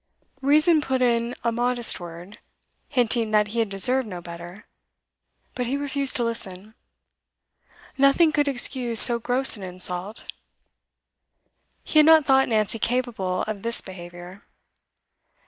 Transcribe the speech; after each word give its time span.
Reason 0.41 0.81
put 0.81 1.03
in 1.03 1.35
a 1.43 1.51
modest 1.51 1.99
word, 1.99 2.39
hinting 2.89 3.29
that 3.29 3.49
he 3.49 3.59
had 3.59 3.69
deserved 3.69 4.07
no 4.07 4.19
better; 4.19 4.65
but 5.53 5.67
he 5.67 5.77
refused 5.77 6.15
to 6.15 6.23
listen. 6.23 6.73
Nothing 7.99 8.31
could 8.31 8.47
excuse 8.47 8.99
so 8.99 9.19
gross 9.19 9.55
an 9.57 9.61
insult. 9.61 10.25
He 11.83 11.99
had 11.99 12.07
not 12.07 12.25
thought 12.25 12.49
Nancy 12.49 12.79
capable 12.79 13.43
of 13.43 13.61
this 13.61 13.79
behaviour. 13.79 14.41